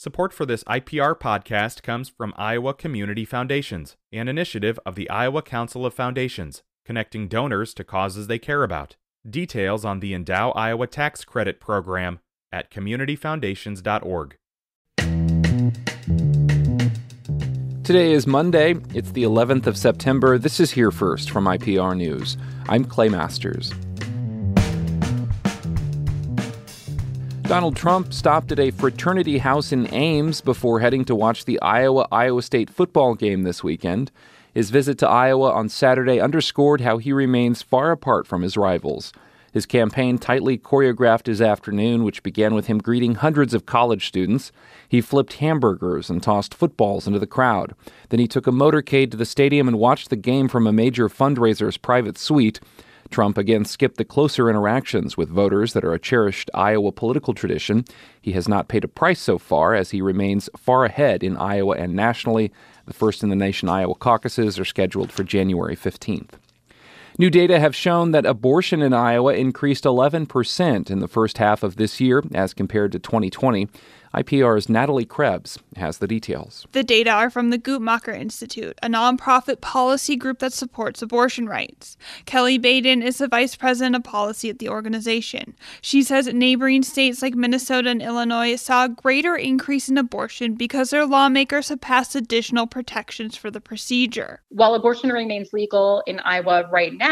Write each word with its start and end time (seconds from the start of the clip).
Support 0.00 0.32
for 0.32 0.46
this 0.46 0.64
IPR 0.64 1.14
podcast 1.14 1.82
comes 1.82 2.08
from 2.08 2.32
Iowa 2.38 2.72
Community 2.72 3.26
Foundations, 3.26 3.98
an 4.10 4.28
initiative 4.28 4.80
of 4.86 4.94
the 4.94 5.10
Iowa 5.10 5.42
Council 5.42 5.84
of 5.84 5.92
Foundations, 5.92 6.62
connecting 6.86 7.28
donors 7.28 7.74
to 7.74 7.84
causes 7.84 8.26
they 8.26 8.38
care 8.38 8.64
about. 8.64 8.96
Details 9.28 9.84
on 9.84 10.00
the 10.00 10.14
Endow 10.14 10.52
Iowa 10.56 10.86
Tax 10.86 11.22
Credit 11.26 11.60
Program 11.60 12.20
at 12.50 12.70
communityfoundations.org. 12.70 14.36
Today 17.84 18.12
is 18.12 18.26
Monday. 18.26 18.76
It's 18.94 19.10
the 19.10 19.24
11th 19.24 19.66
of 19.66 19.76
September. 19.76 20.38
This 20.38 20.60
is 20.60 20.70
Here 20.70 20.90
First 20.90 21.30
from 21.30 21.44
IPR 21.44 21.94
News. 21.94 22.38
I'm 22.70 22.86
Clay 22.86 23.10
Masters. 23.10 23.70
Donald 27.50 27.74
Trump 27.74 28.12
stopped 28.12 28.52
at 28.52 28.60
a 28.60 28.70
fraternity 28.70 29.38
house 29.38 29.72
in 29.72 29.92
Ames 29.92 30.40
before 30.40 30.78
heading 30.78 31.04
to 31.06 31.16
watch 31.16 31.46
the 31.46 31.60
Iowa 31.60 32.06
Iowa 32.12 32.42
State 32.42 32.70
football 32.70 33.16
game 33.16 33.42
this 33.42 33.64
weekend. 33.64 34.12
His 34.54 34.70
visit 34.70 34.98
to 34.98 35.08
Iowa 35.08 35.50
on 35.50 35.68
Saturday 35.68 36.20
underscored 36.20 36.82
how 36.82 36.98
he 36.98 37.12
remains 37.12 37.60
far 37.60 37.90
apart 37.90 38.28
from 38.28 38.42
his 38.42 38.56
rivals. 38.56 39.12
His 39.52 39.66
campaign 39.66 40.16
tightly 40.16 40.58
choreographed 40.58 41.26
his 41.26 41.42
afternoon, 41.42 42.04
which 42.04 42.22
began 42.22 42.54
with 42.54 42.68
him 42.68 42.78
greeting 42.78 43.16
hundreds 43.16 43.52
of 43.52 43.66
college 43.66 44.06
students. 44.06 44.52
He 44.88 45.00
flipped 45.00 45.32
hamburgers 45.32 46.08
and 46.08 46.22
tossed 46.22 46.54
footballs 46.54 47.08
into 47.08 47.18
the 47.18 47.26
crowd. 47.26 47.74
Then 48.10 48.20
he 48.20 48.28
took 48.28 48.46
a 48.46 48.52
motorcade 48.52 49.10
to 49.10 49.16
the 49.16 49.26
stadium 49.26 49.66
and 49.66 49.76
watched 49.76 50.10
the 50.10 50.14
game 50.14 50.46
from 50.46 50.68
a 50.68 50.72
major 50.72 51.08
fundraiser's 51.08 51.78
private 51.78 52.16
suite. 52.16 52.60
Trump 53.10 53.36
again 53.36 53.64
skipped 53.64 53.96
the 53.96 54.04
closer 54.04 54.48
interactions 54.48 55.16
with 55.16 55.28
voters 55.28 55.72
that 55.72 55.84
are 55.84 55.92
a 55.92 55.98
cherished 55.98 56.50
Iowa 56.54 56.92
political 56.92 57.34
tradition. 57.34 57.84
He 58.20 58.32
has 58.32 58.48
not 58.48 58.68
paid 58.68 58.84
a 58.84 58.88
price 58.88 59.20
so 59.20 59.36
far, 59.36 59.74
as 59.74 59.90
he 59.90 60.00
remains 60.00 60.48
far 60.56 60.84
ahead 60.84 61.24
in 61.24 61.36
Iowa 61.36 61.76
and 61.76 61.94
nationally. 61.94 62.52
The 62.86 62.94
first 62.94 63.22
in 63.22 63.28
the 63.28 63.36
nation 63.36 63.68
Iowa 63.68 63.94
caucuses 63.96 64.58
are 64.58 64.64
scheduled 64.64 65.12
for 65.12 65.24
January 65.24 65.76
15th. 65.76 66.34
New 67.20 67.28
data 67.28 67.60
have 67.60 67.76
shown 67.76 68.12
that 68.12 68.24
abortion 68.24 68.80
in 68.80 68.94
Iowa 68.94 69.34
increased 69.34 69.84
11% 69.84 70.90
in 70.90 71.00
the 71.00 71.06
first 71.06 71.36
half 71.36 71.62
of 71.62 71.76
this 71.76 72.00
year 72.00 72.22
as 72.32 72.54
compared 72.54 72.92
to 72.92 72.98
2020. 72.98 73.68
IPR's 74.12 74.68
Natalie 74.68 75.04
Krebs 75.04 75.58
has 75.76 75.98
the 75.98 76.08
details. 76.08 76.66
The 76.72 76.82
data 76.82 77.10
are 77.10 77.30
from 77.30 77.50
the 77.50 77.58
Guttmacher 77.58 78.18
Institute, 78.18 78.76
a 78.82 78.88
nonprofit 78.88 79.60
policy 79.60 80.16
group 80.16 80.40
that 80.40 80.52
supports 80.52 81.00
abortion 81.00 81.46
rights. 81.46 81.96
Kelly 82.24 82.58
Baden 82.58 83.02
is 83.02 83.18
the 83.18 83.28
vice 83.28 83.54
president 83.54 83.94
of 83.94 84.02
policy 84.02 84.50
at 84.50 84.58
the 84.58 84.68
organization. 84.68 85.54
She 85.80 86.02
says 86.02 86.26
neighboring 86.26 86.82
states 86.82 87.22
like 87.22 87.36
Minnesota 87.36 87.90
and 87.90 88.02
Illinois 88.02 88.56
saw 88.56 88.86
a 88.86 88.88
greater 88.88 89.36
increase 89.36 89.88
in 89.88 89.96
abortion 89.96 90.54
because 90.54 90.90
their 90.90 91.06
lawmakers 91.06 91.68
have 91.68 91.80
passed 91.80 92.16
additional 92.16 92.66
protections 92.66 93.36
for 93.36 93.48
the 93.48 93.60
procedure. 93.60 94.42
While 94.48 94.74
abortion 94.74 95.10
remains 95.10 95.52
legal 95.52 96.02
in 96.08 96.18
Iowa 96.20 96.68
right 96.72 96.92
now, 96.92 97.09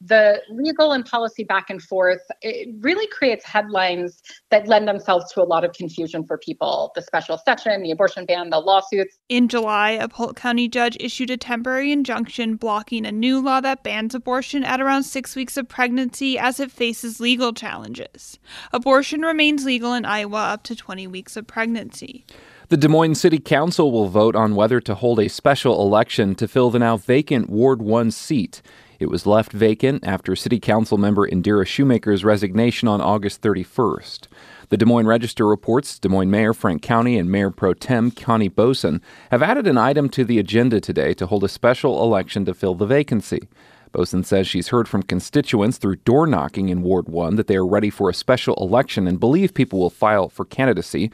the 0.00 0.40
legal 0.50 0.92
and 0.92 1.04
policy 1.04 1.42
back 1.42 1.70
and 1.70 1.82
forth 1.82 2.20
it 2.42 2.68
really 2.80 3.06
creates 3.08 3.44
headlines 3.44 4.22
that 4.50 4.68
lend 4.68 4.86
themselves 4.86 5.32
to 5.32 5.42
a 5.42 5.44
lot 5.44 5.64
of 5.64 5.72
confusion 5.72 6.24
for 6.24 6.36
for 6.36 6.38
people 6.38 6.92
the 6.94 7.02
special 7.02 7.38
session, 7.38 7.82
the 7.82 7.90
abortion 7.90 8.26
ban, 8.26 8.50
the 8.50 8.58
lawsuits. 8.58 9.18
In 9.28 9.48
July, 9.48 9.90
a 9.90 10.08
Polk 10.08 10.36
County 10.36 10.68
judge 10.68 10.96
issued 11.00 11.30
a 11.30 11.36
temporary 11.36 11.92
injunction 11.92 12.56
blocking 12.56 13.06
a 13.06 13.12
new 13.12 13.40
law 13.40 13.60
that 13.60 13.82
bans 13.82 14.14
abortion 14.14 14.62
at 14.64 14.80
around 14.80 15.04
six 15.04 15.34
weeks 15.34 15.56
of 15.56 15.68
pregnancy 15.68 16.38
as 16.38 16.60
it 16.60 16.70
faces 16.70 17.20
legal 17.20 17.52
challenges. 17.52 18.38
Abortion 18.72 19.22
remains 19.22 19.64
legal 19.64 19.94
in 19.94 20.04
Iowa 20.04 20.52
up 20.52 20.62
to 20.64 20.76
20 20.76 21.06
weeks 21.06 21.36
of 21.36 21.46
pregnancy. 21.46 22.24
The 22.68 22.76
Des 22.76 22.88
Moines 22.88 23.14
City 23.14 23.38
Council 23.38 23.92
will 23.92 24.08
vote 24.08 24.34
on 24.34 24.56
whether 24.56 24.80
to 24.80 24.94
hold 24.94 25.20
a 25.20 25.28
special 25.28 25.80
election 25.80 26.34
to 26.34 26.48
fill 26.48 26.70
the 26.70 26.80
now 26.80 26.96
vacant 26.96 27.48
Ward 27.48 27.80
1 27.80 28.10
seat. 28.10 28.60
It 28.98 29.10
was 29.10 29.26
left 29.26 29.52
vacant 29.52 30.06
after 30.06 30.34
City 30.34 30.58
Council 30.58 30.96
member 30.96 31.28
Indira 31.28 31.66
Sheumaker's 31.66 32.24
resignation 32.24 32.88
on 32.88 33.00
August 33.00 33.42
31st. 33.42 34.26
The 34.70 34.76
Des 34.76 34.86
Moines 34.86 35.06
Register 35.06 35.46
reports 35.46 35.98
Des 35.98 36.08
Moines 36.08 36.30
Mayor 36.30 36.54
Frank 36.54 36.82
Cownie 36.82 37.18
and 37.18 37.30
Mayor 37.30 37.50
Pro 37.50 37.74
Tem 37.74 38.10
Connie 38.10 38.48
Boesen 38.48 39.00
have 39.30 39.42
added 39.42 39.66
an 39.66 39.76
item 39.76 40.08
to 40.10 40.24
the 40.24 40.38
agenda 40.38 40.80
today 40.80 41.12
to 41.14 41.26
hold 41.26 41.44
a 41.44 41.48
special 41.48 42.02
election 42.02 42.44
to 42.46 42.54
fill 42.54 42.74
the 42.74 42.86
vacancy. 42.86 43.48
Boesen 43.92 44.24
says 44.24 44.46
she's 44.46 44.68
heard 44.68 44.88
from 44.88 45.02
constituents 45.02 45.78
through 45.78 45.96
door 45.96 46.26
knocking 46.26 46.68
in 46.70 46.82
Ward 46.82 47.08
1 47.08 47.36
that 47.36 47.46
they 47.46 47.56
are 47.56 47.66
ready 47.66 47.90
for 47.90 48.10
a 48.10 48.14
special 48.14 48.54
election 48.56 49.06
and 49.06 49.20
believe 49.20 49.54
people 49.54 49.78
will 49.78 49.90
file 49.90 50.28
for 50.28 50.44
candidacy. 50.44 51.10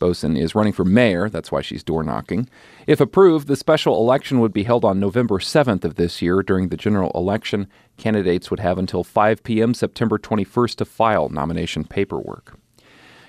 Boesen 0.00 0.36
is 0.36 0.54
running 0.54 0.72
for 0.72 0.84
mayor, 0.84 1.28
that's 1.28 1.52
why 1.52 1.60
she's 1.60 1.84
door 1.84 2.02
knocking. 2.02 2.48
If 2.86 3.00
approved, 3.00 3.46
the 3.46 3.54
special 3.54 3.96
election 3.98 4.40
would 4.40 4.52
be 4.52 4.64
held 4.64 4.84
on 4.84 4.98
November 4.98 5.38
7th 5.38 5.84
of 5.84 5.94
this 5.94 6.20
year. 6.20 6.42
During 6.42 6.70
the 6.70 6.76
general 6.76 7.12
election, 7.14 7.68
candidates 7.96 8.50
would 8.50 8.60
have 8.60 8.78
until 8.78 9.04
5 9.04 9.44
p.m. 9.44 9.74
September 9.74 10.18
21st 10.18 10.76
to 10.76 10.84
file 10.84 11.28
nomination 11.28 11.84
paperwork. 11.84 12.58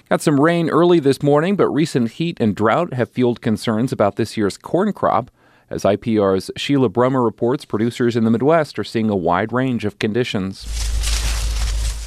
Got 0.10 0.22
some 0.22 0.42
rain 0.42 0.70
early 0.70 1.00
this 1.00 1.22
morning, 1.22 1.56
but 1.56 1.70
recent 1.70 2.12
heat 2.12 2.38
and 2.40 2.56
drought 2.56 2.94
have 2.94 3.12
fueled 3.12 3.42
concerns 3.42 3.92
about 3.92 4.16
this 4.16 4.36
year's 4.36 4.58
corn 4.58 4.94
crop. 4.94 5.30
As 5.70 5.84
IPR's 5.84 6.52
Sheila 6.58 6.90
Brummer 6.90 7.24
reports, 7.24 7.64
producers 7.64 8.18
in 8.18 8.26
the 8.26 8.32
Midwest 8.32 8.78
are 8.78 8.84
seeing 8.84 9.10
a 9.10 9.16
wide 9.16 9.54
range 9.54 9.86
of 9.86 10.00
conditions. 10.00 10.66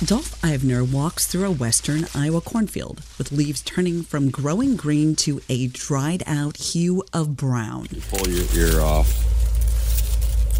Dolph 0.03 0.43
Ivner 0.43 0.83
walks 0.83 1.27
through 1.29 1.45
a 1.45 1.53
western 1.53 2.07
Iowa 2.17 2.41
cornfield 2.41 3.01
with 3.17 3.31
leaves 3.31 3.63
turning 3.63 4.03
from 4.03 4.29
growing 4.29 4.75
green 4.75 5.15
to 5.17 5.41
a 5.49 5.69
dried 5.69 6.25
out 6.27 6.57
hue 6.57 7.05
of 7.13 7.37
brown. 7.37 7.87
You 7.93 8.03
pull 8.11 8.29
your 8.29 8.45
ear 8.57 8.81
off, 8.81 9.15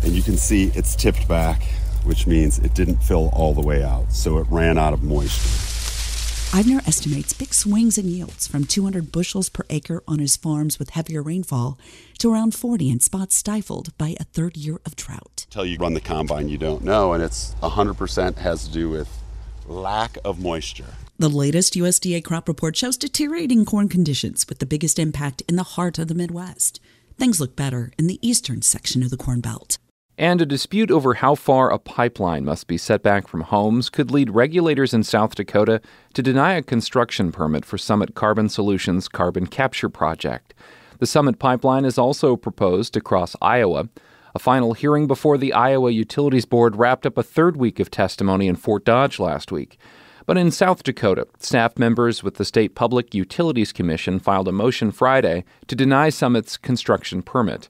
and 0.05 0.13
you 0.13 0.23
can 0.23 0.37
see 0.37 0.71
it's 0.77 0.95
tipped 0.95 1.27
back, 1.27 1.65
which 2.05 2.29
means 2.29 2.61
it 2.61 2.75
didn't 2.75 3.03
fill 3.03 3.29
all 3.35 3.53
the 3.53 3.61
way 3.61 3.83
out, 3.83 4.13
so 4.13 4.39
it 4.39 4.47
ran 4.49 4.79
out 4.79 4.93
of 4.93 5.03
moisture. 5.03 6.57
Ivner 6.57 6.87
estimates 6.87 7.33
big 7.33 7.53
swings 7.53 7.99
in 7.99 8.09
yields 8.09 8.47
from 8.47 8.65
200 8.65 9.11
bushels 9.11 9.49
per 9.49 9.65
acre 9.69 10.01
on 10.07 10.21
his 10.21 10.37
farms 10.37 10.79
with 10.79 10.91
heavier 10.91 11.23
rainfall 11.23 11.77
to 12.21 12.33
around 12.33 12.55
40 12.55 12.89
in 12.89 13.01
spots 13.01 13.35
stifled 13.37 13.99
by 13.99 14.15
a 14.21 14.25
third 14.25 14.57
year 14.57 14.81
of 14.87 14.95
drought. 14.95 15.47
Until 15.49 15.67
you 15.67 15.77
run 15.77 15.95
the 15.95 16.01
combine, 16.01 16.49
you 16.49 16.57
don't 16.57 16.85
know, 16.85 17.13
and 17.13 17.23
it's 17.23 17.57
100% 17.63 18.37
has 18.37 18.69
to 18.69 18.73
do 18.73 18.89
with 18.89 19.24
lack 19.67 20.19
of 20.25 20.41
moisture. 20.41 20.95
The 21.19 21.29
latest 21.29 21.75
USDA 21.75 22.25
crop 22.25 22.49
report 22.49 22.77
shows 22.77 22.97
deteriorating 22.97 23.65
corn 23.65 23.89
conditions 23.89 24.47
with 24.49 24.59
the 24.59 24.67
biggest 24.67 24.99
impact 24.99 25.43
in 25.49 25.57
the 25.57 25.63
heart 25.63 25.99
of 25.99 26.09
the 26.09 26.15
Midwest. 26.15 26.81
Things 27.17 27.41
look 27.41 27.55
better 27.55 27.93
in 27.99 28.09
the 28.09 28.19
eastern 28.21 28.63
section 28.63 29.03
of 29.03 29.11
the 29.11 29.17
Corn 29.17 29.41
Belt. 29.41 29.79
And 30.17 30.41
a 30.41 30.47
dispute 30.47 30.91
over 30.91 31.15
how 31.15 31.35
far 31.35 31.71
a 31.71 31.79
pipeline 31.79 32.45
must 32.45 32.67
be 32.67 32.79
set 32.79 33.03
back 33.03 33.27
from 33.27 33.41
homes 33.43 33.91
could 33.91 34.11
lead 34.11 34.31
regulators 34.31 34.95
in 34.95 35.03
South 35.03 35.35
Dakota 35.35 35.81
to 36.15 36.23
deny 36.23 36.55
a 36.55 36.63
construction 36.63 37.33
permit 37.33 37.65
for 37.65 37.79
Summit 37.79 38.15
Carbon 38.15 38.49
Solutions' 38.49 39.09
carbon 39.09 39.47
capture 39.47 39.89
project. 39.89 40.55
The 41.01 41.07
Summit 41.07 41.41
pipeline 41.41 41.85
is 41.85 41.99
also 41.99 42.37
proposed 42.37 42.95
to 42.95 43.01
cross 43.01 43.35
Iowa. 43.43 43.89
A 44.37 44.41
final 44.41 44.73
hearing 44.73 45.07
before 45.07 45.39
the 45.39 45.53
Iowa 45.53 45.93
Utilities 45.93 46.45
Board 46.45 46.75
wrapped 46.75 47.07
up 47.07 47.17
a 47.17 47.23
third 47.23 47.57
week 47.57 47.79
of 47.79 47.89
testimony 47.89 48.49
in 48.49 48.57
Fort 48.57 48.85
Dodge 48.85 49.21
last 49.21 49.53
week. 49.53 49.79
But 50.27 50.37
in 50.37 50.51
South 50.51 50.83
Dakota, 50.83 51.29
staff 51.39 51.79
members 51.79 52.25
with 52.25 52.35
the 52.35 52.45
State 52.45 52.75
Public 52.75 53.15
Utilities 53.15 53.73
Commission 53.73 54.19
filed 54.19 54.49
a 54.49 54.53
motion 54.53 54.91
Friday 54.91 55.45
to 55.69 55.77
deny 55.77 56.09
Summit's 56.09 56.57
construction 56.57 57.23
permit. 57.23 57.69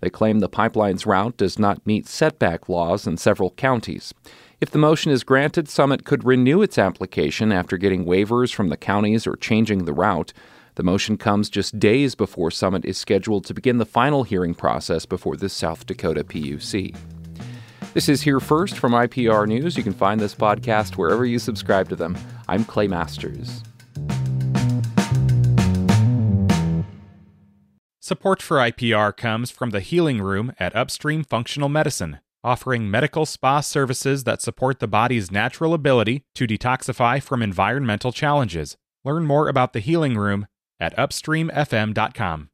They 0.00 0.08
claim 0.08 0.38
the 0.38 0.48
pipeline's 0.48 1.04
route 1.04 1.36
does 1.36 1.58
not 1.58 1.86
meet 1.86 2.06
setback 2.06 2.66
laws 2.66 3.06
in 3.06 3.18
several 3.18 3.50
counties. 3.50 4.14
If 4.58 4.70
the 4.70 4.78
motion 4.78 5.12
is 5.12 5.22
granted, 5.22 5.68
Summit 5.68 6.06
could 6.06 6.24
renew 6.24 6.62
its 6.62 6.78
application 6.78 7.52
after 7.52 7.76
getting 7.76 8.06
waivers 8.06 8.54
from 8.54 8.68
the 8.68 8.78
counties 8.78 9.26
or 9.26 9.36
changing 9.36 9.84
the 9.84 9.92
route. 9.92 10.32
The 10.76 10.82
motion 10.82 11.16
comes 11.16 11.48
just 11.48 11.78
days 11.78 12.14
before 12.14 12.50
Summit 12.50 12.84
is 12.84 12.98
scheduled 12.98 13.46
to 13.46 13.54
begin 13.54 13.78
the 13.78 13.86
final 13.86 14.24
hearing 14.24 14.54
process 14.54 15.06
before 15.06 15.34
the 15.34 15.48
South 15.48 15.86
Dakota 15.86 16.22
PUC. 16.22 16.94
This 17.94 18.10
is 18.10 18.20
Here 18.20 18.40
First 18.40 18.76
from 18.76 18.92
IPR 18.92 19.48
News. 19.48 19.78
You 19.78 19.82
can 19.82 19.94
find 19.94 20.20
this 20.20 20.34
podcast 20.34 20.98
wherever 20.98 21.24
you 21.24 21.38
subscribe 21.38 21.88
to 21.88 21.96
them. 21.96 22.14
I'm 22.46 22.62
Clay 22.62 22.88
Masters. 22.88 23.62
Support 27.98 28.42
for 28.42 28.58
IPR 28.58 29.16
comes 29.16 29.50
from 29.50 29.70
the 29.70 29.80
Healing 29.80 30.20
Room 30.20 30.52
at 30.60 30.76
Upstream 30.76 31.24
Functional 31.24 31.70
Medicine, 31.70 32.18
offering 32.44 32.90
medical 32.90 33.24
spa 33.24 33.60
services 33.60 34.24
that 34.24 34.42
support 34.42 34.80
the 34.80 34.86
body's 34.86 35.30
natural 35.32 35.72
ability 35.72 36.24
to 36.34 36.46
detoxify 36.46 37.22
from 37.22 37.42
environmental 37.42 38.12
challenges. 38.12 38.76
Learn 39.06 39.24
more 39.24 39.48
about 39.48 39.72
the 39.72 39.80
Healing 39.80 40.18
Room 40.18 40.46
at 40.80 40.96
upstreamfm.com. 40.96 42.48